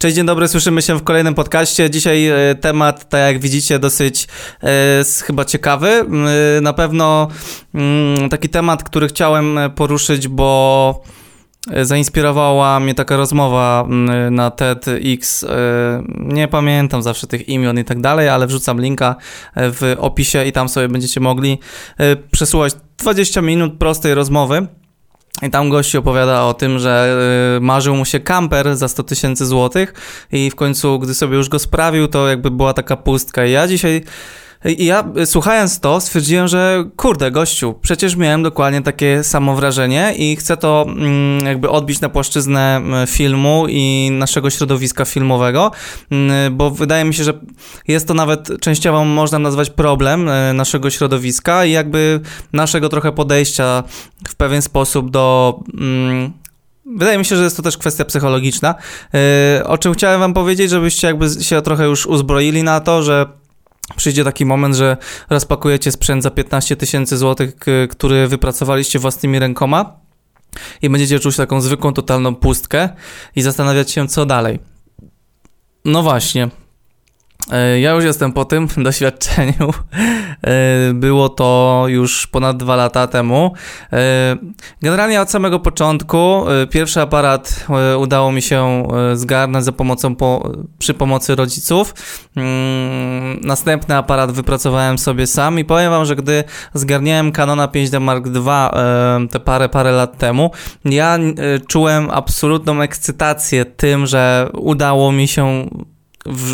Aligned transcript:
Cześć, 0.00 0.16
dzień 0.16 0.26
dobry, 0.26 0.48
słyszymy 0.48 0.82
się 0.82 0.98
w 0.98 1.02
kolejnym 1.02 1.34
podcaście. 1.34 1.90
Dzisiaj 1.90 2.28
e, 2.28 2.54
temat, 2.54 3.08
tak 3.08 3.20
jak 3.20 3.38
widzicie, 3.38 3.78
dosyć 3.78 4.28
e, 4.62 5.04
chyba 5.24 5.44
ciekawy. 5.44 5.88
E, 5.88 6.60
na 6.60 6.72
pewno 6.72 7.28
mm, 7.74 8.28
taki 8.28 8.48
temat, 8.48 8.84
który 8.84 9.08
chciałem 9.08 9.58
poruszyć, 9.74 10.28
bo 10.28 11.02
zainspirowała 11.82 12.80
mnie 12.80 12.94
taka 12.94 13.16
rozmowa 13.16 13.84
mm, 13.86 14.34
na 14.34 14.50
TEDx. 14.50 15.46
Nie 16.18 16.48
pamiętam 16.48 17.02
zawsze 17.02 17.26
tych 17.26 17.48
imion 17.48 17.78
i 17.78 17.84
tak 17.84 18.00
dalej, 18.00 18.28
ale 18.28 18.46
wrzucam 18.46 18.80
linka 18.80 19.16
w 19.56 19.96
opisie 19.98 20.44
i 20.44 20.52
tam 20.52 20.68
sobie 20.68 20.88
będziecie 20.88 21.20
mogli 21.20 21.58
przesłuchać 22.30 22.72
20 22.98 23.42
minut 23.42 23.78
prostej 23.78 24.14
rozmowy. 24.14 24.66
I 25.42 25.50
tam 25.50 25.70
gości 25.70 25.98
opowiada 25.98 26.44
o 26.44 26.54
tym, 26.54 26.78
że 26.78 27.18
y, 27.56 27.60
marzył 27.60 27.96
mu 27.96 28.04
się 28.04 28.20
kamper 28.20 28.76
za 28.76 28.88
100 28.88 29.02
tysięcy 29.02 29.46
złotych 29.46 29.94
i 30.32 30.50
w 30.50 30.54
końcu, 30.54 30.98
gdy 30.98 31.14
sobie 31.14 31.36
już 31.36 31.48
go 31.48 31.58
sprawił, 31.58 32.08
to 32.08 32.28
jakby 32.28 32.50
była 32.50 32.72
taka 32.72 32.96
pustka. 32.96 33.46
I 33.46 33.50
ja 33.50 33.68
dzisiaj 33.68 34.04
i 34.66 34.84
ja 34.84 35.04
słuchając 35.24 35.80
to 35.80 36.00
stwierdziłem, 36.00 36.48
że 36.48 36.84
kurde, 36.96 37.30
gościu, 37.30 37.74
przecież 37.82 38.16
miałem 38.16 38.42
dokładnie 38.42 38.82
takie 38.82 39.24
samo 39.24 39.54
wrażenie 39.54 40.14
i 40.16 40.36
chcę 40.36 40.56
to 40.56 40.86
mm, 40.88 41.46
jakby 41.46 41.70
odbić 41.70 42.00
na 42.00 42.08
płaszczyznę 42.08 42.80
filmu 43.06 43.66
i 43.68 44.08
naszego 44.12 44.50
środowiska 44.50 45.04
filmowego, 45.04 45.70
mm, 46.10 46.56
bo 46.56 46.70
wydaje 46.70 47.04
mi 47.04 47.14
się, 47.14 47.24
że 47.24 47.32
jest 47.88 48.08
to 48.08 48.14
nawet 48.14 48.60
częściowo 48.60 49.04
można 49.04 49.38
nazwać 49.38 49.70
problem 49.70 50.28
e, 50.28 50.52
naszego 50.52 50.90
środowiska 50.90 51.64
i 51.64 51.72
jakby 51.72 52.20
naszego 52.52 52.88
trochę 52.88 53.12
podejścia 53.12 53.82
w 54.28 54.34
pewien 54.34 54.62
sposób 54.62 55.10
do 55.10 55.58
mm, 55.80 56.32
Wydaje 56.96 57.18
mi 57.18 57.24
się, 57.24 57.36
że 57.36 57.44
jest 57.44 57.56
to 57.56 57.62
też 57.62 57.78
kwestia 57.78 58.04
psychologiczna. 58.04 58.74
O 59.64 59.78
czym 59.78 59.94
chciałem 59.94 60.20
wam 60.20 60.34
powiedzieć, 60.34 60.70
żebyście 60.70 61.06
jakby 61.06 61.26
się 61.44 61.62
trochę 61.62 61.84
już 61.84 62.06
uzbroili 62.06 62.62
na 62.62 62.80
to, 62.80 63.02
że 63.02 63.26
przyjdzie 63.96 64.24
taki 64.24 64.44
moment, 64.44 64.74
że 64.74 64.96
rozpakujecie 65.30 65.92
sprzęt 65.92 66.22
za 66.22 66.30
15 66.30 66.76
tysięcy 66.76 67.16
złotych, 67.16 67.56
który 67.90 68.28
wypracowaliście 68.28 68.98
własnymi 68.98 69.38
rękoma 69.38 70.00
i 70.82 70.90
będziecie 70.90 71.20
czuć 71.20 71.36
taką 71.36 71.60
zwykłą, 71.60 71.92
totalną 71.92 72.34
pustkę 72.34 72.88
i 73.36 73.42
zastanawiać 73.42 73.90
się, 73.90 74.08
co 74.08 74.26
dalej. 74.26 74.58
No 75.84 76.02
właśnie, 76.02 76.48
ja 77.80 77.90
już 77.92 78.04
jestem 78.04 78.32
po 78.32 78.44
tym 78.44 78.68
doświadczeniu. 78.76 79.72
E, 80.44 80.94
było 80.94 81.28
to 81.28 81.84
już 81.86 82.26
ponad 82.26 82.56
dwa 82.56 82.76
lata 82.76 83.06
temu. 83.06 83.52
E, 83.92 84.36
generalnie 84.82 85.20
od 85.20 85.30
samego 85.30 85.60
początku 85.60 86.44
pierwszy 86.70 87.00
aparat 87.00 87.66
udało 87.98 88.32
mi 88.32 88.42
się 88.42 88.88
zgarnąć 89.14 89.64
za 89.64 89.72
pomocą 89.72 90.16
po, 90.16 90.52
przy 90.78 90.94
pomocy 90.94 91.34
rodziców. 91.34 91.94
Mm, 92.36 93.40
następny 93.40 93.96
aparat 93.96 94.32
wypracowałem 94.32 94.98
sobie 94.98 95.26
sam 95.26 95.58
i 95.58 95.64
powiem 95.64 95.90
wam, 95.90 96.04
że 96.04 96.16
gdy 96.16 96.44
zgarniałem 96.74 97.32
Canona 97.32 97.66
5D 97.66 98.00
Mark 98.00 98.26
II 98.26 99.28
te 99.30 99.40
parę, 99.40 99.68
parę 99.68 99.92
lat 99.92 100.18
temu, 100.18 100.50
ja 100.84 101.18
czułem 101.68 102.10
absolutną 102.10 102.82
ekscytację 102.82 103.64
tym, 103.64 104.06
że 104.06 104.48
udało 104.52 105.12
mi 105.12 105.28
się 105.28 105.68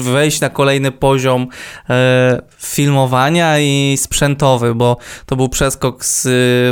wejść 0.03 0.41
na 0.41 0.51
kolejny 0.51 0.93
poziom 0.93 1.47
e, 1.91 2.43
filmowania 2.59 3.59
i 3.59 3.97
sprzętowy, 3.97 4.75
bo 4.75 4.97
to 5.27 5.37
był 5.37 5.49
przeskok 5.49 6.05
z, 6.05 6.27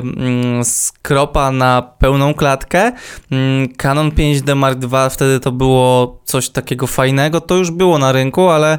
mm, 0.05 0.65
z 0.65 0.93
kropa 0.93 1.51
na 1.51 1.83
pełną 1.83 2.35
klatkę. 2.35 2.93
Mm, 3.31 3.69
Canon 3.69 4.11
5D 4.11 4.57
Mark 4.57 4.79
II 4.93 5.11
wtedy 5.11 5.41
to 5.41 5.53
było 5.53 6.21
coś 6.25 6.49
takiego 6.49 6.87
fajnego, 6.87 7.41
to 7.41 7.57
już 7.57 7.71
było 7.71 7.99
na 7.99 8.13
rynku, 8.13 8.49
ale, 8.49 8.79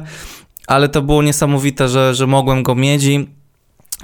ale 0.66 0.88
to 0.88 1.02
było 1.02 1.22
niesamowite, 1.22 1.88
że, 1.88 2.14
że 2.14 2.26
mogłem 2.26 2.62
go 2.62 2.74
mieć 2.74 3.02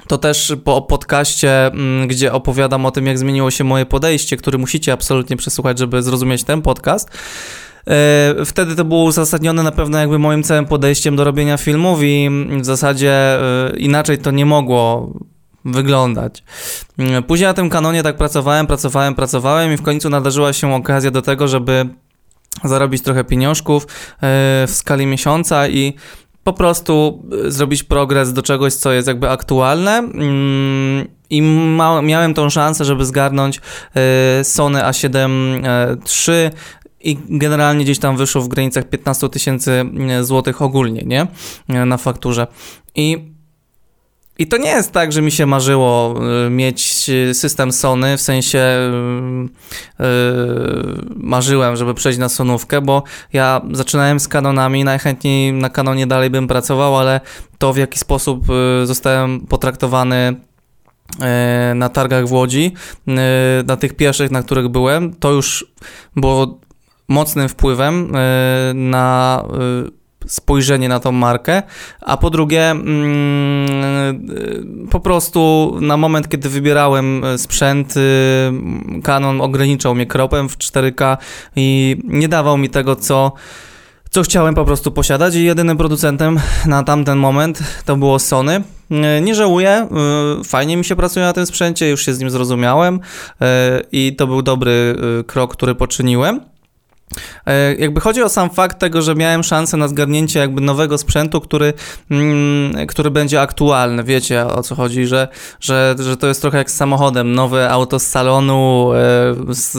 to 0.07 0.17
też 0.17 0.53
po 0.63 0.81
podcaście, 0.81 1.67
mm, 1.67 2.07
gdzie 2.07 2.33
opowiadam 2.33 2.85
o 2.85 2.91
tym, 2.91 3.05
jak 3.05 3.17
zmieniło 3.17 3.51
się 3.51 3.63
moje 3.63 3.85
podejście, 3.85 4.37
który 4.37 4.57
musicie 4.57 4.93
absolutnie 4.93 5.37
przesłuchać, 5.37 5.79
żeby 5.79 6.03
zrozumieć 6.03 6.43
ten 6.43 6.61
podcast. 6.61 7.09
E, 7.89 8.45
wtedy 8.45 8.75
to 8.75 8.85
było 8.85 9.03
uzasadnione 9.03 9.63
na 9.63 9.71
pewno 9.71 9.97
jakby 9.97 10.19
moim 10.19 10.43
całym 10.43 10.65
podejściem 10.65 11.15
do 11.15 11.23
robienia 11.23 11.57
filmów 11.57 11.99
i 12.03 12.29
w 12.61 12.65
zasadzie 12.65 13.11
e, 13.11 13.77
inaczej 13.77 14.17
to 14.17 14.31
nie 14.31 14.45
mogło 14.45 15.13
wyglądać. 15.65 16.43
Mm, 16.97 17.23
później 17.23 17.47
na 17.47 17.53
tym 17.53 17.69
kanonie 17.69 18.03
tak 18.03 18.17
pracowałem, 18.17 18.67
pracowałem, 18.67 19.15
pracowałem 19.15 19.73
i 19.73 19.77
w 19.77 19.81
końcu 19.81 20.09
nadarzyła 20.09 20.53
się 20.53 20.73
okazja 20.73 21.11
do 21.11 21.21
tego, 21.21 21.47
żeby 21.47 21.85
zarobić 22.63 23.03
trochę 23.03 23.23
pieniążków 23.23 23.83
e, 23.83 23.87
w 24.67 24.71
skali 24.71 25.05
miesiąca 25.05 25.67
i 25.67 25.93
po 26.43 26.53
prostu 26.53 27.23
zrobić 27.47 27.83
progres 27.83 28.33
do 28.33 28.41
czegoś, 28.41 28.73
co 28.73 28.91
jest 28.91 29.07
jakby 29.07 29.29
aktualne. 29.29 29.97
Mm, 29.97 31.07
I 31.29 31.41
miałem 32.03 32.33
tą 32.33 32.49
szansę, 32.49 32.85
żeby 32.85 33.05
zgarnąć 33.05 33.61
Sony 34.43 34.79
A7 34.79 35.29
III 36.27 36.51
i 37.01 37.17
generalnie 37.29 37.83
gdzieś 37.83 37.99
tam 37.99 38.17
wyszło 38.17 38.41
w 38.41 38.47
granicach 38.47 38.89
15 38.89 39.29
tysięcy 39.29 39.85
e, 40.09 40.23
złotych 40.23 40.61
ogólnie, 40.61 41.01
nie? 41.05 41.27
E, 41.67 41.85
na 41.85 41.97
fakturze. 41.97 42.47
I 42.95 43.29
i 44.37 44.47
to 44.47 44.57
nie 44.57 44.69
jest 44.69 44.91
tak, 44.91 45.11
że 45.11 45.21
mi 45.21 45.31
się 45.31 45.45
marzyło 45.45 46.15
e, 46.45 46.49
mieć 46.49 47.11
system 47.33 47.71
Sony, 47.71 48.17
w 48.17 48.21
sensie 48.21 48.59
yy, 49.99 50.05
marzyłem, 51.15 51.75
żeby 51.75 51.93
przejść 51.93 52.19
na 52.19 52.29
Sonówkę, 52.29 52.81
bo 52.81 53.03
ja 53.33 53.61
zaczynałem 53.71 54.19
z 54.19 54.27
Canonami, 54.27 54.83
najchętniej 54.83 55.53
na 55.53 55.69
Canonie 55.69 56.07
dalej 56.07 56.29
bym 56.29 56.47
pracował, 56.47 56.97
ale 56.97 57.21
to 57.57 57.73
w 57.73 57.77
jaki 57.77 57.99
sposób 57.99 58.45
zostałem 58.83 59.41
potraktowany 59.41 60.35
na 61.75 61.89
targach 61.89 62.27
w 62.27 62.31
Łodzi, 62.31 62.73
na 63.65 63.77
tych 63.77 63.95
pierwszych, 63.95 64.31
na 64.31 64.43
których 64.43 64.67
byłem, 64.67 65.13
to 65.13 65.31
już 65.31 65.65
było 66.15 66.59
mocnym 67.09 67.49
wpływem 67.49 68.15
e, 68.15 68.73
na 68.73 69.43
e, 69.85 69.99
spojrzenie 70.27 70.89
na 70.89 70.99
tą 70.99 71.11
markę, 71.11 71.63
a 72.01 72.17
po 72.17 72.29
drugie 72.29 72.71
mm, 72.71 73.69
e, 74.85 74.89
po 74.89 74.99
prostu 74.99 75.71
na 75.81 75.97
moment, 75.97 76.29
kiedy 76.29 76.49
wybierałem 76.49 77.23
sprzęt, 77.37 77.93
Canon 79.03 79.41
ograniczał 79.41 79.95
mnie 79.95 80.05
kropem 80.05 80.49
w 80.49 80.57
4K 80.57 81.17
i 81.55 81.97
nie 82.03 82.27
dawał 82.27 82.57
mi 82.57 82.69
tego, 82.69 82.95
co 82.95 83.31
co 84.09 84.21
chciałem 84.21 84.55
po 84.55 84.65
prostu 84.65 84.91
posiadać 84.91 85.35
i 85.35 85.43
jedynym 85.43 85.77
producentem 85.77 86.39
na 86.65 86.83
tamten 86.83 87.17
moment 87.17 87.59
to 87.85 87.95
było 87.95 88.19
Sony. 88.19 88.61
Nie 89.21 89.35
żałuję, 89.35 89.87
fajnie 90.43 90.77
mi 90.77 90.85
się 90.85 90.95
pracuje 90.95 91.25
na 91.25 91.33
tym 91.33 91.45
sprzęcie, 91.45 91.89
już 91.89 92.05
się 92.05 92.13
z 92.13 92.19
nim 92.19 92.29
zrozumiałem 92.29 92.99
i 93.91 94.15
to 94.15 94.27
był 94.27 94.41
dobry 94.41 94.95
krok, 95.27 95.53
który 95.53 95.75
poczyniłem. 95.75 96.41
E, 97.45 97.75
jakby 97.75 98.01
chodzi 98.01 98.23
o 98.23 98.29
sam 98.29 98.49
fakt 98.49 98.79
tego, 98.79 99.01
że 99.01 99.15
miałem 99.15 99.43
szansę 99.43 99.77
na 99.77 99.87
zgarnięcie 99.87 100.39
jakby 100.39 100.61
nowego 100.61 100.97
sprzętu, 100.97 101.41
który, 101.41 101.73
mm, 102.11 102.87
który 102.87 103.11
będzie 103.11 103.41
aktualny. 103.41 104.03
Wiecie 104.03 104.45
o 104.45 104.63
co 104.63 104.75
chodzi, 104.75 105.05
że, 105.05 105.27
że, 105.59 105.95
że 105.99 106.17
to 106.17 106.27
jest 106.27 106.41
trochę 106.41 106.57
jak 106.57 106.71
z 106.71 106.75
samochodem. 106.75 107.31
Nowe 107.31 107.69
auto 107.69 107.99
z 107.99 108.07
salonu, 108.07 108.91
e, 108.93 109.53
z, 109.53 109.73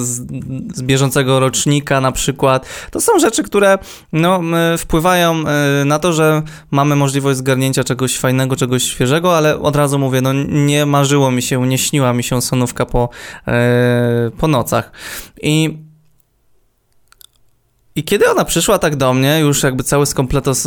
z 0.76 0.82
bieżącego 0.82 1.41
rocznika 1.41 2.00
na 2.00 2.12
przykład. 2.12 2.66
To 2.91 3.00
są 3.00 3.18
rzeczy, 3.18 3.42
które 3.42 3.78
no, 4.12 4.41
wpływają 4.78 5.44
e, 5.47 5.84
na 5.84 5.98
to, 5.98 6.12
że 6.12 6.42
mamy 6.70 6.97
możliwość 6.97 7.38
zgarnięcia 7.38 7.84
czegoś 7.84 8.18
fajnego, 8.18 8.56
czegoś 8.56 8.82
świeżego, 8.82 9.36
ale 9.36 9.58
od 9.60 9.76
razu 9.76 9.98
mówię, 9.98 10.20
no 10.20 10.32
nie 10.48 10.86
marzyło 10.86 11.30
mi 11.30 11.42
się, 11.42 11.66
nie 11.66 11.78
śniła 11.78 12.12
mi 12.12 12.22
się 12.22 12.42
sonówka 12.42 12.86
po, 12.86 13.08
po 14.38 14.48
nocach. 14.48 14.92
I 15.42 15.90
i 18.00 18.05
kiedy 18.05 18.31
ona 18.31 18.44
przyszła 18.44 18.78
tak 18.78 18.97
do 18.97 19.15
mnie, 19.15 19.38
już 19.41 19.62
jakby 19.62 19.83
cały 19.83 20.06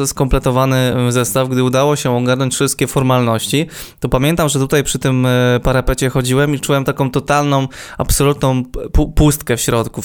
skompletowany 0.05 0.93
zestaw, 1.09 1.49
gdy 1.49 1.63
udało 1.63 1.95
się 1.95 2.17
ogarnąć 2.17 2.53
wszystkie 2.53 2.87
formalności, 2.87 3.67
to 3.99 4.09
pamiętam, 4.09 4.49
że 4.49 4.59
tutaj 4.59 4.83
przy 4.83 4.99
tym 4.99 5.25
e, 5.25 5.59
parapecie 5.63 6.09
chodziłem 6.09 6.55
i 6.55 6.59
czułem 6.59 6.83
taką 6.83 7.11
totalną, 7.11 7.67
absolutną 7.97 8.63
pustkę 9.15 9.57
w 9.57 9.61
środku. 9.61 10.01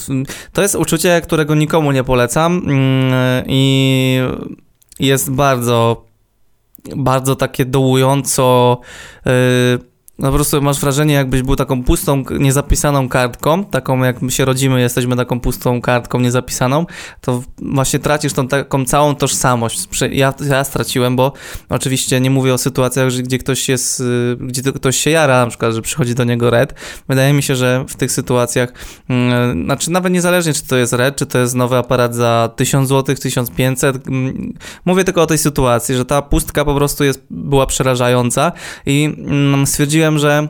To 0.53 0.61
jest 0.61 0.75
uczucie, 0.75 1.21
którego 1.21 1.55
nikomu 1.55 1.91
nie 1.91 2.03
polecam 2.03 2.61
mm, 2.65 3.13
i 3.47 4.19
jest 4.99 5.31
bardzo, 5.31 6.05
bardzo 6.95 7.35
takie 7.35 7.65
dołująco 7.65 8.79
e, 9.25 9.31
no 10.19 10.29
po 10.29 10.35
prostu 10.35 10.61
masz 10.61 10.79
wrażenie, 10.79 11.13
jakbyś 11.13 11.41
był 11.41 11.55
taką 11.55 11.83
pustą, 11.83 12.23
niezapisaną 12.39 13.09
kartką, 13.09 13.65
taką 13.65 14.03
jak 14.03 14.21
my 14.21 14.31
się 14.31 14.45
rodzimy, 14.45 14.81
jesteśmy 14.81 15.15
taką 15.15 15.39
pustą 15.39 15.81
kartką 15.81 16.19
niezapisaną, 16.19 16.85
to 17.21 17.43
właśnie 17.57 17.99
tracisz 17.99 18.33
tą 18.33 18.47
taką 18.47 18.85
całą 18.85 19.15
tożsamość. 19.15 19.87
Ja, 20.11 20.33
ja 20.49 20.63
straciłem, 20.63 21.15
bo 21.15 21.33
oczywiście 21.69 22.21
nie 22.21 22.29
mówię 22.29 22.53
o 22.53 22.57
sytuacjach, 22.57 23.11
gdzie 23.11 23.37
ktoś 23.37 23.69
jest, 23.69 23.99
y, 23.99 24.37
gdzie 24.39 24.61
ktoś 24.73 24.97
się 24.97 25.09
jara, 25.09 25.43
na 25.43 25.47
przykład, 25.47 25.73
że 25.73 25.81
przychodzi 25.81 26.15
do 26.15 26.23
niego 26.23 26.49
red. 26.49 26.73
Wydaje 27.09 27.33
mi 27.33 27.43
się, 27.43 27.55
że 27.55 27.85
w 27.87 27.95
tych 27.95 28.11
sytuacjach, 28.11 28.73
yy, 29.09 29.15
znaczy 29.63 29.91
nawet 29.91 30.13
niezależnie, 30.13 30.53
czy 30.53 30.67
to 30.67 30.77
jest 30.77 30.93
red, 30.93 31.15
czy 31.15 31.25
to 31.25 31.39
jest 31.39 31.55
nowy 31.55 31.77
aparat 31.77 32.15
za 32.15 32.49
1000 32.55 32.89
zł, 32.89 33.15
1500, 33.15 33.95
yy, 33.95 34.33
mówię 34.85 35.03
tylko 35.03 35.21
o 35.21 35.25
tej 35.25 35.37
sytuacji, 35.37 35.95
że 35.95 36.05
ta 36.05 36.21
pustka 36.21 36.65
po 36.65 36.75
prostu 36.75 37.03
jest, 37.03 37.21
była 37.29 37.65
przerażająca 37.65 38.51
i 38.85 39.15
yy, 39.59 39.67
stwierdziłem, 39.67 40.08
stwierdziłem, 40.09 40.19
że 40.19 40.47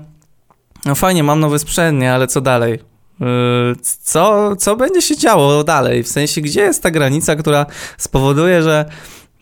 no 0.86 0.96
fajnie, 0.96 1.24
mam 1.24 1.40
nowy 1.40 1.60
sprzęt, 1.60 2.00
nie, 2.00 2.14
ale 2.14 2.28
co 2.28 2.42
dalej? 2.42 2.80
Yy, 3.20 3.76
co, 3.82 4.56
co 4.56 4.76
będzie 4.76 5.02
się 5.02 5.18
działo 5.18 5.64
dalej? 5.64 6.04
W 6.04 6.08
sensie, 6.08 6.42
gdzie 6.42 6.62
jest 6.62 6.84
ta 6.84 6.92
granica, 6.92 7.36
która 7.36 7.66
spowoduje, 7.98 8.64
że, 8.64 8.86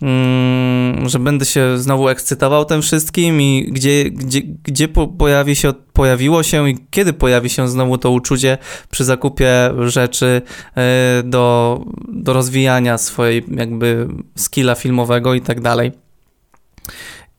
mm, 0.01 1.09
że 1.09 1.19
będę 1.19 1.45
się 1.45 1.77
znowu 1.77 2.09
ekscytował 2.09 2.65
tym 2.65 2.81
wszystkim 2.81 3.41
i 3.41 3.69
gdzie, 3.71 4.11
gdzie, 4.11 4.41
gdzie 4.41 4.87
pojawi 5.17 5.55
się, 5.55 5.73
pojawiło 5.93 6.43
się 6.43 6.69
i 6.69 6.77
kiedy 6.89 7.13
pojawi 7.13 7.49
się 7.49 7.67
znowu 7.69 7.97
to 7.97 8.11
uczucie 8.11 8.57
przy 8.89 9.03
zakupie 9.03 9.73
rzeczy 9.85 10.41
yy, 10.75 10.83
do, 11.23 11.81
do 12.07 12.33
rozwijania 12.33 12.97
swojej 12.97 13.45
jakby 13.51 14.07
skilla 14.35 14.75
filmowego 14.75 15.33
i 15.33 15.41
tak 15.41 15.61
dalej. 15.61 15.91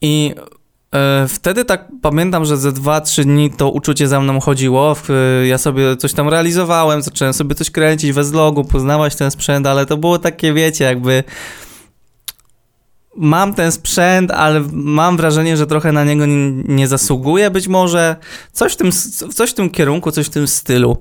I 0.00 0.34
wtedy 1.28 1.64
tak 1.64 1.88
pamiętam, 2.02 2.44
że 2.44 2.56
ze 2.56 2.72
2-3 2.72 3.24
dni 3.24 3.50
to 3.50 3.70
uczucie 3.70 4.08
za 4.08 4.20
mną 4.20 4.40
chodziło. 4.40 4.96
Ja 5.46 5.58
sobie 5.58 5.96
coś 5.96 6.12
tam 6.12 6.28
realizowałem, 6.28 7.02
zacząłem 7.02 7.34
sobie 7.34 7.54
coś 7.54 7.70
kręcić 7.70 8.12
we 8.12 8.24
zlogu, 8.24 8.64
poznawać 8.64 9.16
ten 9.16 9.30
sprzęt, 9.30 9.66
ale 9.66 9.86
to 9.86 9.96
było 9.96 10.18
takie, 10.18 10.52
wiecie, 10.52 10.84
jakby 10.84 11.24
mam 13.16 13.54
ten 13.54 13.72
sprzęt, 13.72 14.30
ale 14.30 14.64
mam 14.72 15.16
wrażenie, 15.16 15.56
że 15.56 15.66
trochę 15.66 15.92
na 15.92 16.04
niego 16.04 16.26
nie, 16.26 16.50
nie 16.50 16.88
zasługuję 16.88 17.50
być 17.50 17.68
może. 17.68 18.16
Coś 18.52 18.72
w, 18.72 18.76
tym, 18.76 18.92
coś 19.34 19.50
w 19.50 19.54
tym 19.54 19.70
kierunku, 19.70 20.10
coś 20.10 20.26
w 20.26 20.30
tym 20.30 20.48
stylu. 20.48 20.96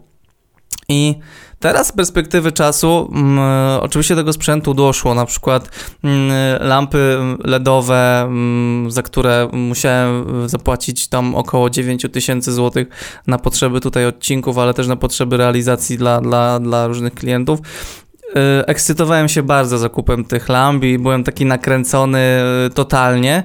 I 0.89 1.15
Teraz 1.59 1.87
z 1.87 1.91
perspektywy 1.91 2.51
czasu 2.51 3.11
mm, 3.13 3.39
oczywiście 3.81 4.15
tego 4.15 4.33
sprzętu 4.33 4.73
doszło, 4.73 5.13
na 5.13 5.25
przykład 5.25 5.69
mm, 6.03 6.31
lampy 6.59 7.17
LEDowe, 7.43 8.21
mm, 8.21 8.91
za 8.91 9.03
które 9.03 9.49
musiałem 9.53 10.25
zapłacić 10.49 11.07
tam 11.07 11.35
około 11.35 11.69
9 11.69 12.05
tysięcy 12.11 12.53
złotych 12.53 12.87
na 13.27 13.37
potrzeby 13.37 13.81
tutaj 13.81 14.05
odcinków, 14.05 14.57
ale 14.57 14.73
też 14.73 14.87
na 14.87 14.95
potrzeby 14.95 15.37
realizacji 15.37 15.97
dla, 15.97 16.21
dla, 16.21 16.59
dla 16.59 16.87
różnych 16.87 17.13
klientów. 17.13 17.59
Y, 17.59 18.65
ekscytowałem 18.65 19.29
się 19.29 19.43
bardzo 19.43 19.77
zakupem 19.77 20.25
tych 20.25 20.49
lamp 20.49 20.83
i 20.83 20.99
byłem 20.99 21.23
taki 21.23 21.45
nakręcony 21.45 22.41
totalnie. 22.73 23.43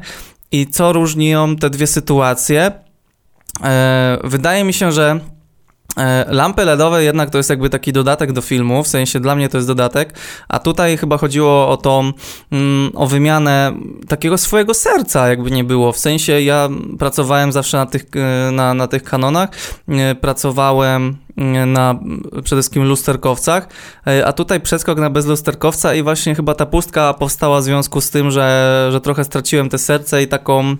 I 0.53 0.67
co 0.67 0.93
różnią 0.93 1.57
te 1.57 1.71
dwie 1.71 1.87
sytuacje? 1.87 2.73
Wydaje 4.25 4.65
mi 4.65 4.73
się, 4.73 4.93
że 4.93 5.21
E, 5.21 5.32
lampy 6.27 6.65
LEDowe 6.65 7.05
jednak 7.05 7.31
to 7.31 7.39
jest 7.39 7.51
jakby 7.51 7.71
taki 7.71 7.93
dodatek 7.93 8.33
do 8.33 8.41
filmu, 8.41 8.83
w 8.83 8.89
sensie 8.89 9.21
dla 9.21 9.35
mnie 9.35 9.49
to 9.49 9.59
jest 9.59 9.69
dodatek, 9.69 10.15
a 10.49 10.59
tutaj 10.59 10.97
chyba 10.97 11.19
chodziło 11.19 11.69
o 11.69 11.77
tą, 11.77 12.13
mm, 12.53 12.91
o 12.95 13.07
wymianę 13.07 13.73
takiego 14.09 14.39
swojego 14.39 14.75
serca, 14.75 15.29
jakby 15.29 15.51
nie 15.51 15.65
było. 15.65 15.93
W 15.93 15.99
sensie 15.99 16.41
ja 16.41 16.69
pracowałem 16.99 17.53
zawsze 17.53 17.77
na 17.77 17.87
tych, 17.87 18.03
e, 18.15 18.51
na, 18.51 18.75
na 18.75 18.87
tych 18.87 19.03
kanonach, 19.03 19.49
e, 19.89 20.15
pracowałem 20.15 21.17
na 21.67 21.99
przede 22.33 22.63
wszystkim 22.63 22.85
lusterkowcach, 22.85 23.69
a 24.25 24.33
tutaj 24.33 24.61
przeskok 24.61 24.99
na 24.99 25.11
bezlusterkowca 25.11 25.95
i 25.95 26.03
właśnie 26.03 26.35
chyba 26.35 26.55
ta 26.55 26.67
pustka 26.67 27.15
powstała 27.15 27.61
w 27.61 27.65
związku 27.65 28.01
z 28.01 28.11
tym, 28.11 28.31
że, 28.31 28.89
że 28.93 29.01
trochę 29.01 29.25
straciłem 29.25 29.69
te 29.69 29.79
serce 29.79 30.23
i 30.23 30.29
taką 30.29 30.77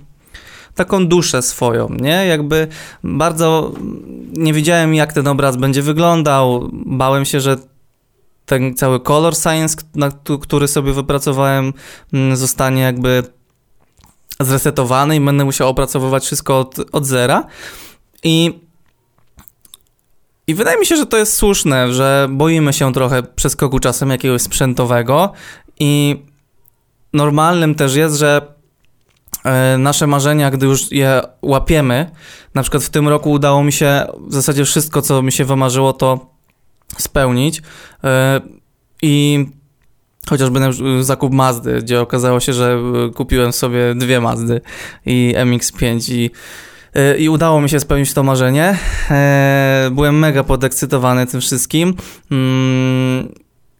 taką 0.75 1.07
duszę 1.07 1.43
swoją, 1.43 1.89
nie? 2.01 2.27
Jakby 2.27 2.69
bardzo 3.05 3.73
nie 4.33 4.53
wiedziałem, 4.53 4.95
jak 4.95 5.13
ten 5.13 5.29
obraz 5.29 5.57
będzie 5.57 5.83
wyglądał. 5.83 6.69
Bałem 6.73 7.25
się, 7.25 7.41
że 7.41 7.57
ten 8.47 8.75
cały 8.75 9.01
color 9.01 9.37
science, 9.37 9.77
który 10.43 10.69
sobie 10.69 10.93
wypracowałem, 10.93 11.73
mm, 12.13 12.37
zostanie 12.37 12.83
jakby 12.83 13.23
zresetowany 14.41 15.17
i 15.17 15.21
będę 15.21 15.45
musiał 15.45 15.69
opracowywać 15.69 16.25
wszystko 16.25 16.59
od, 16.59 16.77
od 16.93 17.07
zera. 17.07 17.47
I, 18.23 18.61
I 20.47 20.55
wydaje 20.55 20.79
mi 20.79 20.87
się, 20.87 20.97
że 20.97 21.07
to 21.07 21.17
jest 21.17 21.37
słuszne, 21.37 21.93
że 21.93 22.29
boimy 22.31 22.73
się 22.73 22.93
trochę 22.93 23.23
przeskoku 23.23 23.79
czasem 23.79 24.11
jakiegoś 24.11 24.43
sprzętowego 24.43 25.33
i 25.81 26.23
normalnym 27.13 27.75
też 27.75 27.95
jest, 27.95 28.17
że 28.17 28.55
nasze 29.79 30.07
marzenia, 30.07 30.51
gdy 30.51 30.67
już 30.67 30.93
je 30.93 31.23
łapiemy, 31.43 32.11
na 32.55 32.63
przykład 32.63 32.85
w 32.85 32.91
tym 32.91 33.09
roku 33.09 33.31
udało 33.31 33.65
mi 33.65 33.73
się 33.73 34.07
w 34.29 34.35
zasadzie 34.35 34.65
wszystko, 34.65 35.03
co 35.03 35.23
mi 35.23 35.33
się 35.33 35.45
wymarzyło, 35.45 35.93
to 35.93 36.33
spełnić. 36.99 37.63
E, 38.05 38.41
I 39.03 39.47
chociażby 40.29 40.61
zakup 41.01 41.33
Mazdy, 41.33 41.79
gdzie 41.83 42.01
okazało 42.01 42.41
się, 42.41 42.53
że 42.53 42.79
kupiłem 43.15 43.53
sobie 43.53 43.95
dwie 43.95 44.21
Mazdy 44.21 44.61
i 45.07 45.35
MX5 45.37 46.13
i 46.13 46.31
e, 46.95 47.19
i 47.19 47.29
udało 47.29 47.61
mi 47.61 47.69
się 47.69 47.81
spełnić 47.81 48.15
to 48.15 48.23
marzenie. 48.23 48.79
Byłem 49.91 50.19
mega 50.19 50.45
podekscytowany 50.45 51.27
tym 51.27 51.41
wszystkim. 51.41 51.95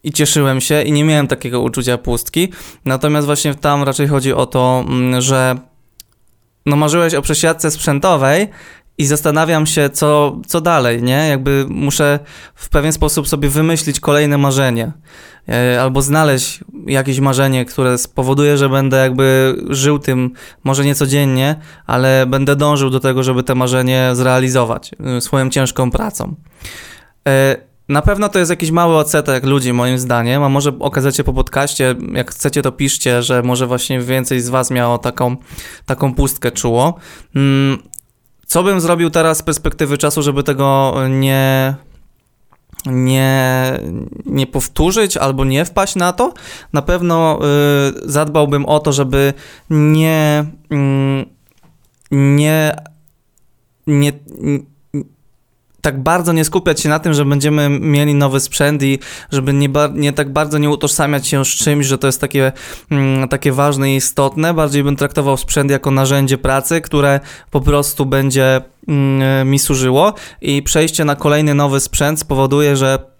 I 0.03 0.11
cieszyłem 0.11 0.61
się 0.61 0.81
i 0.81 0.91
nie 0.91 1.03
miałem 1.03 1.27
takiego 1.27 1.61
uczucia 1.61 1.97
pustki. 1.97 2.49
Natomiast 2.85 3.25
właśnie 3.25 3.55
tam 3.55 3.83
raczej 3.83 4.07
chodzi 4.07 4.33
o 4.33 4.45
to, 4.45 4.85
mm, 4.87 5.21
że 5.21 5.55
no 6.65 6.75
marzyłeś 6.75 7.13
o 7.13 7.21
przesiadce 7.21 7.71
sprzętowej 7.71 8.47
i 8.97 9.05
zastanawiam 9.05 9.65
się, 9.65 9.89
co, 9.89 10.39
co 10.47 10.61
dalej, 10.61 11.03
nie? 11.03 11.27
Jakby 11.27 11.65
muszę 11.69 12.19
w 12.55 12.69
pewien 12.69 12.93
sposób 12.93 13.27
sobie 13.27 13.49
wymyślić 13.49 13.99
kolejne 13.99 14.37
marzenie. 14.37 14.91
E, 15.49 15.81
albo 15.81 16.01
znaleźć 16.01 16.59
jakieś 16.87 17.19
marzenie, 17.19 17.65
które 17.65 17.97
spowoduje, 17.97 18.57
że 18.57 18.69
będę 18.69 18.97
jakby 18.97 19.55
żył 19.69 19.99
tym, 19.99 20.31
może 20.63 20.85
nie 20.85 20.95
codziennie, 20.95 21.55
ale 21.85 22.25
będę 22.25 22.55
dążył 22.55 22.89
do 22.89 22.99
tego, 22.99 23.23
żeby 23.23 23.43
te 23.43 23.55
marzenie 23.55 24.09
zrealizować 24.13 24.91
y, 25.17 25.21
swoją 25.21 25.49
ciężką 25.49 25.91
pracą. 25.91 26.35
Na 27.93 28.01
pewno 28.01 28.29
to 28.29 28.39
jest 28.39 28.51
jakiś 28.51 28.71
mały 28.71 28.97
odsetek 28.97 29.43
ludzi, 29.43 29.73
moim 29.73 29.97
zdaniem, 29.99 30.43
a 30.43 30.49
może 30.49 30.79
okazacie 30.79 31.23
po 31.23 31.33
podcaście, 31.33 31.95
jak 32.13 32.31
chcecie, 32.31 32.61
to 32.61 32.71
piszcie, 32.71 33.23
że 33.23 33.43
może 33.43 33.67
właśnie 33.67 33.99
więcej 33.99 34.41
z 34.41 34.49
Was 34.49 34.71
miało 34.71 34.97
taką, 34.97 35.37
taką 35.85 36.13
pustkę 36.13 36.51
czuło. 36.51 36.95
Mm, 37.35 37.77
co 38.45 38.63
bym 38.63 38.81
zrobił 38.81 39.09
teraz 39.09 39.37
z 39.37 39.43
perspektywy 39.43 39.97
czasu, 39.97 40.21
żeby 40.21 40.43
tego 40.43 40.95
nie, 41.09 41.75
nie, 42.85 43.79
nie 44.25 44.47
powtórzyć 44.47 45.17
albo 45.17 45.45
nie 45.45 45.65
wpaść 45.65 45.95
na 45.95 46.13
to? 46.13 46.33
Na 46.73 46.81
pewno 46.81 47.39
y, 48.05 48.11
zadbałbym 48.11 48.65
o 48.65 48.79
to, 48.79 48.93
żeby 48.93 49.33
nie, 49.69 50.45
y, 50.73 51.25
nie, 52.11 52.75
nie, 53.87 54.13
tak 55.83 56.03
bardzo 56.03 56.33
nie 56.33 56.45
skupiać 56.45 56.81
się 56.81 56.89
na 56.89 56.99
tym, 56.99 57.13
że 57.13 57.25
będziemy 57.25 57.69
mieli 57.69 58.15
nowy 58.15 58.39
sprzęt 58.39 58.83
i 58.83 58.99
żeby 59.31 59.53
nie, 59.53 59.69
nie 59.93 60.13
tak 60.13 60.33
bardzo 60.33 60.57
nie 60.57 60.69
utożsamiać 60.69 61.27
się 61.27 61.45
z 61.45 61.47
czymś, 61.47 61.85
że 61.85 61.97
to 61.97 62.07
jest 62.07 62.21
takie, 62.21 62.51
mm, 62.91 63.27
takie 63.27 63.51
ważne 63.51 63.93
i 63.93 63.95
istotne. 63.95 64.53
Bardziej 64.53 64.83
bym 64.83 64.95
traktował 64.95 65.37
sprzęt 65.37 65.71
jako 65.71 65.91
narzędzie 65.91 66.37
pracy, 66.37 66.81
które 66.81 67.19
po 67.51 67.61
prostu 67.61 68.05
będzie 68.05 68.61
mm, 68.87 69.49
mi 69.49 69.59
służyło 69.59 70.13
i 70.41 70.63
przejście 70.63 71.05
na 71.05 71.15
kolejny 71.15 71.53
nowy 71.53 71.79
sprzęt 71.79 72.19
spowoduje, 72.19 72.75
że 72.75 73.12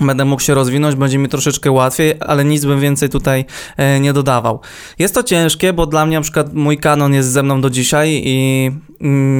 będę 0.00 0.24
mógł 0.24 0.42
się 0.42 0.54
rozwinąć, 0.54 0.94
będzie 0.94 1.18
mi 1.18 1.28
troszeczkę 1.28 1.70
łatwiej, 1.70 2.14
ale 2.20 2.44
nic 2.44 2.64
bym 2.64 2.80
więcej 2.80 3.08
tutaj 3.08 3.44
e, 3.76 4.00
nie 4.00 4.12
dodawał. 4.12 4.60
Jest 4.98 5.14
to 5.14 5.22
ciężkie, 5.22 5.72
bo 5.72 5.86
dla 5.86 6.06
mnie 6.06 6.16
na 6.16 6.22
przykład 6.22 6.54
mój 6.54 6.78
kanon 6.78 7.14
jest 7.14 7.28
ze 7.28 7.42
mną 7.42 7.60
do 7.60 7.70
dzisiaj 7.70 8.22
i 8.24 8.70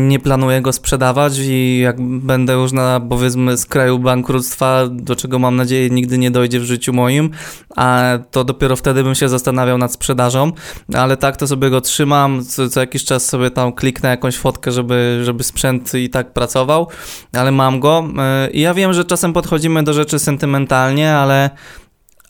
nie 0.08 0.18
planuję 0.18 0.60
go 0.62 0.72
sprzedawać 0.72 1.38
i 1.38 1.78
jak 1.78 2.00
będę 2.00 2.52
już 2.52 2.72
na 2.72 3.00
powiedzmy 3.00 3.56
z 3.56 3.66
kraju 3.66 3.98
bankructwa, 3.98 4.86
do 4.90 5.16
czego 5.16 5.38
mam 5.38 5.56
nadzieję 5.56 5.90
nigdy 5.90 6.18
nie 6.18 6.30
dojdzie 6.30 6.60
w 6.60 6.64
życiu 6.64 6.92
moim, 6.92 7.30
a 7.76 8.18
to 8.30 8.44
dopiero 8.44 8.76
wtedy 8.76 9.04
bym 9.04 9.14
się 9.14 9.28
zastanawiał 9.28 9.78
nad 9.78 9.92
sprzedażą, 9.92 10.52
ale 10.94 11.16
tak 11.16 11.36
to 11.36 11.46
sobie 11.46 11.70
go 11.70 11.80
trzymam, 11.80 12.44
co, 12.44 12.68
co 12.68 12.80
jakiś 12.80 13.04
czas 13.04 13.26
sobie 13.26 13.50
tam 13.50 13.72
kliknę 13.72 14.08
jakąś 14.08 14.36
fotkę, 14.36 14.72
żeby, 14.72 15.20
żeby 15.24 15.44
sprzęt 15.44 15.94
i 15.94 16.10
tak 16.10 16.32
pracował, 16.32 16.88
ale 17.32 17.50
mam 17.52 17.80
go 17.80 18.04
e, 18.18 18.50
i 18.50 18.60
ja 18.60 18.74
wiem, 18.74 18.92
że 18.92 19.04
czasem 19.04 19.32
podchodzimy 19.32 19.82
do 19.82 19.92
rzeczy 19.92 20.18
sentymentalnych 20.18 20.41
sentymentalnie, 20.42 21.14
ale, 21.14 21.50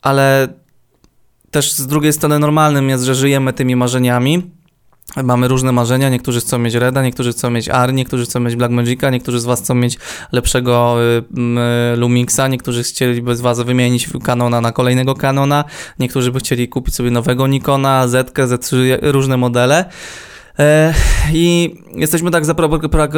ale 0.02 0.48
też 1.50 1.72
z 1.72 1.86
drugiej 1.86 2.12
strony 2.12 2.38
normalnym 2.38 2.88
jest, 2.88 3.04
że 3.04 3.14
żyjemy 3.14 3.52
tymi 3.52 3.76
marzeniami. 3.76 4.50
Mamy 5.24 5.48
różne 5.48 5.72
marzenia, 5.72 6.08
niektórzy 6.08 6.40
chcą 6.40 6.58
mieć 6.58 6.74
Reda, 6.74 7.02
niektórzy 7.02 7.32
chcą 7.32 7.50
mieć 7.50 7.68
Ar, 7.68 7.92
niektórzy 7.92 8.24
chcą 8.24 8.40
mieć 8.40 8.56
Blackmagica, 8.56 9.10
niektórzy 9.10 9.40
z 9.40 9.44
Was 9.44 9.60
chcą 9.60 9.74
mieć 9.74 9.98
lepszego 10.32 10.96
y, 11.02 11.22
y, 11.94 11.96
Lumixa, 11.96 12.48
niektórzy 12.48 12.82
chcieliby 12.82 13.36
z 13.36 13.40
Was 13.40 13.60
wymienić 13.60 14.08
Canona 14.24 14.60
na 14.60 14.72
kolejnego 14.72 15.14
Canona, 15.14 15.64
niektórzy 15.98 16.32
by 16.32 16.38
chcieli 16.38 16.68
kupić 16.68 16.94
sobie 16.94 17.10
nowego 17.10 17.46
Nikona, 17.46 18.08
Z, 18.08 18.32
Z3, 18.34 18.76
różne 19.02 19.36
modele. 19.36 19.84
E, 20.58 20.94
I 21.32 21.74
jesteśmy 21.96 22.30
tak 22.30 22.44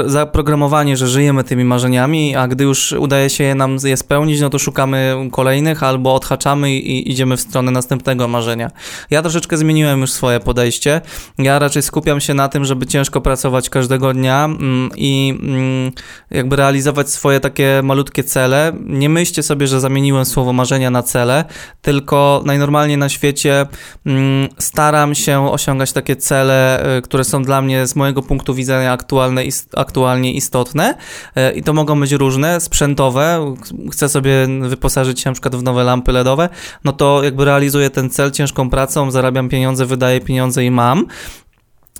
zaprogramowani, 0.06 0.96
że 0.96 1.08
żyjemy 1.08 1.44
tymi 1.44 1.64
marzeniami, 1.64 2.36
a 2.36 2.48
gdy 2.48 2.64
już 2.64 2.92
udaje 2.92 3.30
się 3.30 3.54
nam 3.54 3.76
je 3.84 3.96
spełnić, 3.96 4.40
no 4.40 4.50
to 4.50 4.58
szukamy 4.58 5.14
kolejnych 5.32 5.82
albo 5.82 6.14
odhaczamy 6.14 6.72
i 6.72 7.10
idziemy 7.10 7.36
w 7.36 7.40
stronę 7.40 7.70
następnego 7.70 8.28
marzenia. 8.28 8.70
Ja 9.10 9.22
troszeczkę 9.22 9.56
zmieniłem 9.56 10.00
już 10.00 10.12
swoje 10.12 10.40
podejście. 10.40 11.00
Ja 11.38 11.58
raczej 11.58 11.82
skupiam 11.82 12.20
się 12.20 12.34
na 12.34 12.48
tym, 12.48 12.64
żeby 12.64 12.86
ciężko 12.86 13.20
pracować 13.20 13.70
każdego 13.70 14.12
dnia 14.12 14.44
mm, 14.44 14.90
i 14.96 15.38
mm, 15.42 15.92
jakby 16.30 16.56
realizować 16.56 17.10
swoje 17.10 17.40
takie 17.40 17.80
malutkie 17.84 18.24
cele. 18.24 18.72
Nie 18.86 19.08
myślcie 19.08 19.42
sobie, 19.42 19.66
że 19.66 19.80
zamieniłem 19.80 20.24
słowo 20.24 20.52
marzenia 20.52 20.90
na 20.90 21.02
cele, 21.02 21.44
tylko 21.82 22.42
najnormalniej 22.46 22.98
na 22.98 23.08
świecie 23.08 23.66
mm, 24.06 24.48
staram 24.58 25.14
się 25.14 25.50
osiągać 25.50 25.92
takie 25.92 26.16
cele, 26.16 26.86
y, 26.98 27.02
które 27.24 27.30
są 27.30 27.42
dla 27.42 27.62
mnie 27.62 27.86
z 27.86 27.96
mojego 27.96 28.22
punktu 28.22 28.54
widzenia 28.54 28.92
aktualne, 28.92 29.42
aktualnie 29.76 30.32
istotne 30.32 30.94
e, 31.36 31.52
i 31.52 31.62
to 31.62 31.72
mogą 31.72 32.00
być 32.00 32.12
różne, 32.12 32.60
sprzętowe, 32.60 33.54
chcę 33.92 34.08
sobie 34.08 34.48
wyposażyć 34.60 35.20
się 35.20 35.30
na 35.30 35.32
przykład 35.32 35.56
w 35.56 35.62
nowe 35.62 35.84
lampy 35.84 36.12
LEDowe, 36.12 36.48
no 36.84 36.92
to 36.92 37.22
jakby 37.22 37.44
realizuję 37.44 37.90
ten 37.90 38.10
cel 38.10 38.30
ciężką 38.30 38.70
pracą, 38.70 39.10
zarabiam 39.10 39.48
pieniądze, 39.48 39.86
wydaję 39.86 40.20
pieniądze 40.20 40.64
i 40.64 40.70
mam. 40.70 41.06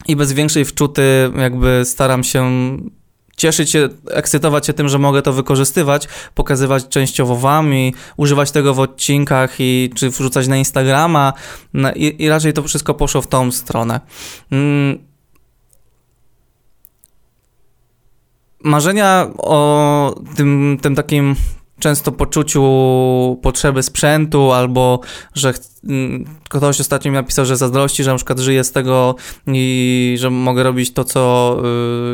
I 0.09 0.17
bez 0.17 0.33
większej 0.33 0.65
wczuty 0.65 1.31
jakby 1.37 1.83
staram 1.85 2.25
się 2.25 2.51
cieszyć 3.37 3.71
się, 3.71 3.89
ekscytować 4.11 4.67
się 4.67 4.73
tym, 4.73 4.89
że 4.89 4.99
mogę 4.99 5.23
to 5.23 5.33
wykorzystywać, 5.33 6.09
pokazywać 6.35 6.89
częściowo 6.89 7.37
wam 7.37 7.75
i 7.75 7.95
używać 8.17 8.51
tego 8.51 8.75
w 8.75 8.81
odcinkach 8.81 9.57
i 9.59 9.91
czy 9.95 10.11
wrzucać 10.11 10.49
na 10.49 10.57
Instagrama. 10.57 11.33
No 11.75 11.93
i, 11.93 12.17
i 12.19 12.29
raczej 12.29 12.53
to 12.53 12.63
wszystko 12.63 12.95
poszło 12.95 13.23
w 13.23 13.27
tą 13.27 13.53
stronę. 13.53 14.01
Mm 14.51 15.14
marzenia 18.65 19.31
o 19.39 20.15
tym, 20.37 20.79
tym 20.83 20.95
takim 20.95 21.37
często 21.79 22.13
poczuciu 22.13 22.63
potrzeby 23.43 23.83
sprzętu, 23.83 24.53
albo 24.53 25.01
że 25.35 25.55
ktoś 26.49 26.81
ostatnio 26.81 27.11
mi 27.11 27.15
napisał, 27.15 27.45
że 27.45 27.57
zazdrości, 27.57 28.05
że 28.05 28.11
na 28.11 28.17
przykład 28.17 28.39
żyję 28.39 28.65
z 28.65 28.73
tego 28.73 29.15
i 29.47 30.17
że 30.19 30.31
mogę 30.31 30.63
robić 30.63 30.93
to, 30.93 31.05
co 31.05 31.57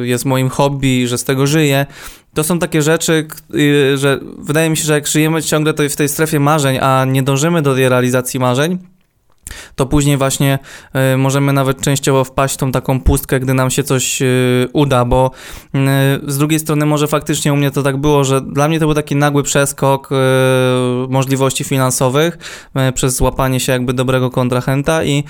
y, 0.03 0.07
jest 0.07 0.25
moim 0.25 0.49
hobby, 0.49 1.09
że 1.09 1.19
z 1.19 1.25
tego 1.25 1.47
żyję. 1.47 1.87
To 2.35 2.45
są 2.45 2.59
takie 2.59 2.83
rzeczy, 2.83 3.27
y, 3.55 3.99
że 3.99 4.21
wydaje 4.39 4.71
mi 4.71 4.77
się, 4.77 4.85
że 4.85 4.95
jak 4.95 5.07
żyjemy 5.07 5.43
ciągle 5.43 5.75
to 5.75 5.83
w 5.89 5.97
tej 5.97 6.09
strefie 6.09 6.41
marzeń, 6.41 6.79
a 6.81 7.05
nie 7.05 7.23
dążymy 7.23 7.63
do 7.63 7.75
tej 7.75 7.89
realizacji 7.89 8.41
marzeń, 8.41 8.79
to 9.75 9.87
później 9.87 10.17
właśnie 10.17 10.59
y, 11.15 11.17
możemy 11.17 11.53
nawet 11.53 11.81
częściowo 11.81 12.25
wpaść 12.25 12.55
w 12.55 12.57
tą 12.57 12.73
taką 12.73 13.01
pustkę, 13.01 13.41
gdy 13.41 13.55
nam 13.55 13.71
się 13.71 13.83
coś 13.83 14.23
y, 14.23 14.69
uda, 14.73 15.05
bo 15.05 15.31
y, 15.75 15.79
z 16.27 16.39
drugiej 16.39 16.61
strony 16.61 16.87
może 16.87 17.09
faktycznie 17.09 17.53
u 17.53 17.57
mnie 17.57 17.71
to 17.71 17.83
tak 17.83 17.97
było, 17.97 18.25
że 18.25 18.41
dla 18.41 18.69
mnie 18.69 18.81
to 18.81 18.87
był 18.87 18.95
taki 18.95 19.17
nagły 19.17 19.43
przeskok 19.43 20.11
możliwości 21.09 21.65
finansowych 21.65 22.39
przez 22.95 23.17
złapanie 23.17 23.61
się 23.61 23.73
jakby 23.73 23.93
dobrego 23.93 24.31
kontrahenta 24.31 25.05
i 25.05 25.25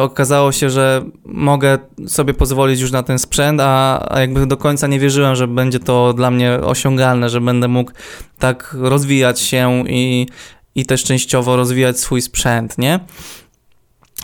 okazało 0.00 0.52
się, 0.52 0.70
że 0.70 1.02
mogę 1.24 1.78
sobie 2.06 2.34
pozwolić 2.34 2.80
już 2.80 2.92
na 2.92 3.02
ten 3.02 3.18
sprzęt, 3.18 3.60
a, 3.60 4.06
a 4.12 4.20
jakby 4.20 4.46
do 4.46 4.56
końca 4.56 4.86
nie 4.86 5.00
wierzyłem, 5.00 5.36
że 5.36 5.48
będzie 5.48 5.80
to 5.80 6.12
dla 6.12 6.30
mnie 6.30 6.60
osiągalne, 6.62 7.28
że 7.28 7.40
będę 7.40 7.68
mógł 7.68 7.92
tak 8.38 8.76
rozwijać 8.78 9.40
się 9.40 9.84
i, 9.88 10.26
i 10.74 10.86
też 10.86 11.04
częściowo 11.04 11.56
rozwijać 11.56 12.00
swój 12.00 12.22
sprzęt, 12.22 12.78
nie? 12.78 13.00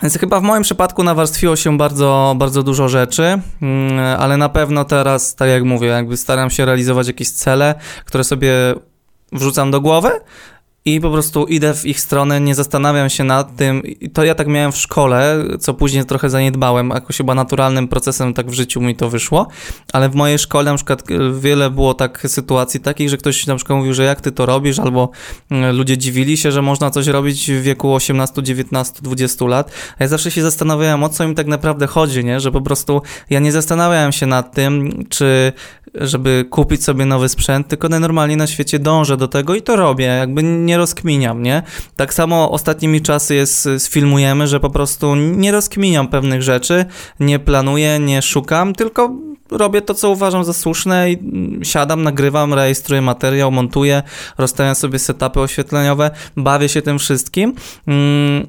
Więc 0.03 0.19
chyba 0.19 0.41
w 0.41 0.43
moim 0.43 0.63
przypadku 0.63 1.03
nawarstwiło 1.05 1.57
się 1.57 1.79
bardzo, 1.79 2.35
bardzo 2.39 2.63
dużo 2.63 2.89
rzeczy, 2.89 3.41
mm, 3.63 4.21
ale 4.21 4.37
na 4.37 4.49
pewno 4.49 4.85
teraz, 4.85 5.35
tak 5.35 5.49
jak 5.49 5.65
mówię, 5.65 5.89
jakby 5.89 6.17
staram 6.17 6.51
się 6.51 6.65
realizować 6.65 7.07
jakieś 7.07 7.31
cele, 7.31 7.75
które 8.05 8.25
sobie 8.25 8.53
wrzucam 9.33 9.71
do 9.71 9.81
głowy, 9.81 10.11
i 10.85 11.01
po 11.01 11.11
prostu 11.11 11.45
idę 11.47 11.75
w 11.75 11.87
ich 11.87 12.01
stronę, 12.01 12.41
nie 12.41 12.55
zastanawiam 12.55 13.11
się 13.11 13.25
nad 13.25 13.57
tym. 13.57 13.83
I 13.85 14.11
to 14.11 14.25
ja 14.25 14.35
tak 14.35 14.49
miałem 14.49 14.73
w 14.73 14.77
szkole, 14.77 15.45
co 15.61 15.75
później 15.75 16.05
trochę 16.05 16.31
zaniedbałem, 16.31 16.91
jakoś 16.91 17.17
chyba 17.17 17.35
naturalnym 17.35 17.89
procesem 17.89 18.35
tak 18.35 18.51
w 18.51 18.53
życiu 18.53 18.81
mi 18.81 18.97
to 18.97 19.11
wyszło, 19.11 19.49
ale 19.93 20.09
w 20.09 20.15
mojej 20.15 20.39
szkole 20.39 20.71
na 20.71 20.77
przykład 20.77 21.03
wiele 21.41 21.71
było 21.71 21.95
tak 21.95 22.25
sytuacji 22.27 22.81
takich, 22.81 23.09
że 23.09 23.17
ktoś 23.17 23.47
na 23.47 23.57
przykład 23.57 23.79
mówił, 23.79 23.95
że 23.95 24.05
jak 24.05 24.21
ty 24.21 24.33
to 24.33 24.47
robisz, 24.47 24.79
albo 24.79 25.11
mm, 25.51 25.77
ludzie 25.77 25.99
dziwili 25.99 26.37
się, 26.37 26.53
że 26.53 26.63
można 26.63 26.91
coś 26.91 27.07
robić 27.07 27.51
w 27.51 27.63
wieku 27.63 27.95
18, 27.95 28.43
19, 28.43 28.95
20 29.03 29.45
lat. 29.45 29.71
A 29.99 30.05
ja 30.05 30.09
zawsze 30.09 30.31
się 30.31 30.43
zastanawiałem, 30.43 31.05
o 31.05 31.09
co 31.09 31.25
im 31.25 31.35
tak 31.35 31.47
naprawdę 31.47 31.87
chodzi, 31.87 32.25
nie? 32.25 32.41
Że 32.41 32.53
po 32.53 32.61
prostu 32.61 33.03
ja 33.31 33.41
nie 33.41 33.53
zastanawiałem 33.53 34.13
się 34.13 34.27
nad 34.27 34.55
tym, 34.55 35.05
czy 35.09 35.53
żeby 35.95 36.45
kupić 36.51 36.85
sobie 36.85 37.05
nowy 37.05 37.29
sprzęt, 37.29 37.69
tylko 37.69 37.89
najnormalniej 37.89 38.37
na 38.37 38.47
świecie 38.47 38.79
dążę 38.79 39.17
do 39.17 39.29
tego 39.29 39.55
i 39.55 39.63
to 39.63 39.77
robię, 39.77 40.05
jakby 40.05 40.43
nie 40.43 40.72
rozkminiam, 40.77 41.43
nie? 41.43 41.63
Tak 41.97 42.15
samo 42.15 42.51
ostatnimi 42.51 43.01
czasy 43.01 43.35
jest, 43.35 43.69
sfilmujemy, 43.79 44.47
że 44.47 44.61
po 44.61 44.71
prostu 44.71 45.15
nie 45.15 45.53
rozkminiam 45.53 46.09
pewnych 46.09 46.43
rzeczy, 46.43 46.85
nie 47.21 47.39
planuję, 47.39 47.99
nie 47.99 48.23
szukam, 48.23 48.73
tylko 48.73 49.11
robię 49.51 49.83
to, 49.83 49.95
co 49.95 50.11
uważam 50.11 50.45
za 50.45 50.53
słuszne 50.53 51.13
i 51.13 51.19
siadam, 51.63 52.03
nagrywam, 52.03 52.55
rejestruję 52.55 53.03
materiał, 53.03 53.51
montuję, 53.51 54.03
rozstawiam 54.39 54.75
sobie 54.75 54.99
setupy 54.99 55.41
oświetleniowe, 55.41 56.11
bawię 56.37 56.69
się 56.69 56.83
tym 56.83 56.99
wszystkim. 56.99 57.55
Mm 57.87 58.47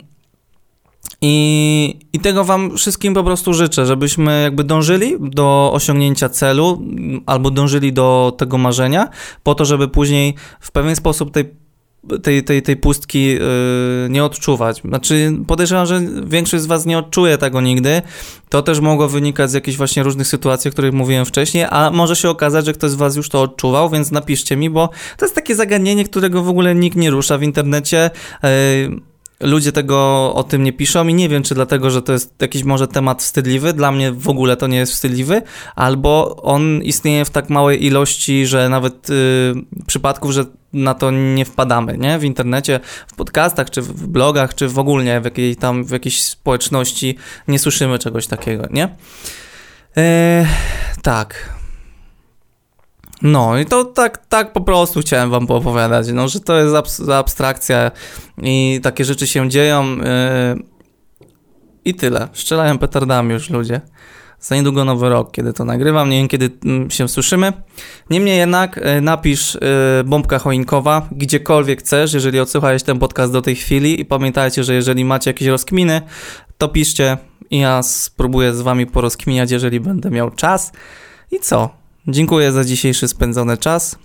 i, 1.25 1.99
I 2.13 2.19
tego 2.19 2.43
Wam 2.43 2.77
wszystkim 2.77 3.13
po 3.13 3.23
prostu 3.23 3.53
życzę, 3.53 3.85
żebyśmy 3.85 4.41
jakby 4.43 4.63
dążyli 4.63 5.15
do 5.19 5.71
osiągnięcia 5.73 6.29
celu 6.29 6.81
albo 7.25 7.51
dążyli 7.51 7.93
do 7.93 8.35
tego 8.37 8.57
marzenia, 8.57 9.09
po 9.43 9.55
to, 9.55 9.65
żeby 9.65 9.87
później 9.87 10.35
w 10.59 10.71
pewien 10.71 10.95
sposób 10.95 11.31
tej 11.31 11.45
tej, 12.23 12.43
tej, 12.43 12.61
tej 12.61 12.77
pustki 12.77 13.25
yy, 13.25 13.39
nie 14.09 14.23
odczuwać. 14.23 14.81
Znaczy, 14.81 15.31
podejrzewam, 15.47 15.85
że 15.85 16.01
większość 16.25 16.63
z 16.63 16.65
Was 16.65 16.85
nie 16.85 16.97
odczuje 16.97 17.37
tego 17.37 17.61
nigdy. 17.61 18.01
To 18.49 18.61
też 18.61 18.79
mogło 18.79 19.07
wynikać 19.07 19.51
z 19.51 19.53
jakichś 19.53 19.77
właśnie 19.77 20.03
różnych 20.03 20.27
sytuacji, 20.27 20.69
o 20.69 20.71
których 20.71 20.93
mówiłem 20.93 21.25
wcześniej, 21.25 21.65
a 21.69 21.91
może 21.93 22.15
się 22.15 22.29
okazać, 22.29 22.65
że 22.65 22.73
ktoś 22.73 22.91
z 22.91 22.95
Was 22.95 23.15
już 23.15 23.29
to 23.29 23.41
odczuwał, 23.41 23.89
więc 23.89 24.11
napiszcie 24.11 24.55
mi, 24.55 24.69
bo 24.69 24.89
to 25.17 25.25
jest 25.25 25.35
takie 25.35 25.55
zagadnienie, 25.55 26.05
którego 26.05 26.43
w 26.43 26.49
ogóle 26.49 26.75
nikt 26.75 26.97
nie 26.97 27.09
rusza 27.09 27.37
w 27.37 27.43
internecie. 27.43 28.09
Yy, 28.43 29.12
ludzie 29.43 29.71
tego 29.71 30.31
o 30.35 30.43
tym 30.43 30.63
nie 30.63 30.73
piszą 30.73 31.07
i 31.07 31.13
nie 31.13 31.29
wiem, 31.29 31.43
czy 31.43 31.55
dlatego, 31.55 31.91
że 31.91 32.01
to 32.01 32.13
jest 32.13 32.41
jakiś 32.41 32.63
może 32.63 32.87
temat 32.87 33.21
wstydliwy, 33.21 33.73
dla 33.73 33.91
mnie 33.91 34.11
w 34.11 34.29
ogóle 34.29 34.57
to 34.57 34.67
nie 34.67 34.77
jest 34.77 34.93
wstydliwy, 34.93 35.41
albo 35.75 36.35
on 36.35 36.81
istnieje 36.83 37.25
w 37.25 37.29
tak 37.29 37.49
małej 37.49 37.85
ilości, 37.85 38.45
że 38.45 38.69
nawet 38.69 39.09
y, 39.09 39.53
przypadków, 39.87 40.31
że 40.31 40.45
na 40.73 40.93
to 40.93 41.11
nie 41.11 41.45
wpadamy, 41.45 41.97
nie? 41.97 42.19
W 42.19 42.23
internecie, 42.23 42.79
w 43.07 43.15
podcastach, 43.15 43.69
czy 43.69 43.81
w 43.81 44.07
blogach, 44.07 44.55
czy 44.55 44.67
w 44.67 44.79
ogóle 44.79 45.21
w 45.21 45.25
jakiej 45.25 45.55
tam, 45.55 45.83
w 45.83 45.91
jakiejś 45.91 46.23
społeczności 46.23 47.17
nie 47.47 47.59
słyszymy 47.59 47.99
czegoś 47.99 48.27
takiego, 48.27 48.67
nie? 48.71 48.89
E, 49.97 50.45
tak. 51.01 51.62
No 53.23 53.59
i 53.59 53.65
to 53.65 53.85
tak, 53.85 54.25
tak 54.27 54.53
po 54.53 54.61
prostu 54.61 54.99
chciałem 54.99 55.29
wam 55.29 55.47
poopowiadać, 55.47 56.07
no, 56.13 56.27
że 56.27 56.39
to 56.39 56.57
jest 56.59 56.75
abs 56.75 57.09
abstrakcja 57.09 57.91
i 58.41 58.79
takie 58.83 59.05
rzeczy 59.05 59.27
się 59.27 59.49
dzieją 59.49 59.95
yy, 59.95 60.03
i 61.85 61.95
tyle. 61.95 62.27
Strzelają 62.33 62.77
petardami 62.77 63.33
już 63.33 63.49
ludzie. 63.49 63.81
Za 64.39 64.55
niedługo 64.55 64.85
nowy 64.85 65.09
rok, 65.09 65.31
kiedy 65.31 65.53
to 65.53 65.65
nagrywam, 65.65 66.09
nie 66.09 66.17
wiem 66.17 66.27
kiedy 66.27 66.49
mm, 66.65 66.91
się 66.91 67.07
słyszymy. 67.07 67.53
Niemniej 68.09 68.37
jednak 68.37 68.77
yy, 68.85 69.01
napisz 69.01 69.53
yy, 69.53 70.03
bombka 70.03 70.39
choinkowa 70.39 71.07
gdziekolwiek 71.11 71.79
chcesz, 71.79 72.13
jeżeli 72.13 72.39
odsłuchałeś 72.39 72.83
ten 72.83 72.99
podcast 72.99 73.33
do 73.33 73.41
tej 73.41 73.55
chwili 73.55 74.01
i 74.01 74.05
pamiętajcie, 74.05 74.63
że 74.63 74.73
jeżeli 74.73 75.05
macie 75.05 75.29
jakieś 75.29 75.47
rozkminy, 75.47 76.01
to 76.57 76.67
piszcie 76.67 77.17
i 77.49 77.59
ja 77.59 77.83
spróbuję 77.83 78.53
z 78.53 78.61
wami 78.61 78.87
porozkminiać, 78.87 79.51
jeżeli 79.51 79.79
będę 79.79 80.11
miał 80.11 80.31
czas. 80.31 80.71
I 81.31 81.39
co? 81.39 81.82
Dziękuję 82.07 82.51
za 82.51 82.63
dzisiejszy 82.63 83.07
spędzony 83.07 83.57
czas. 83.57 83.95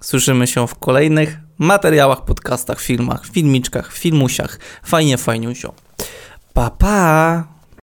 Słyszymy 0.00 0.46
się 0.46 0.66
w 0.66 0.74
kolejnych 0.74 1.38
materiałach, 1.58 2.24
podcastach, 2.24 2.80
filmach, 2.80 3.26
filmiczkach, 3.26 3.92
filmusiach. 3.92 4.58
Fajnie, 4.82 5.18
fajniusio. 5.18 5.74
Pa, 6.52 6.70
pa! 6.70 7.55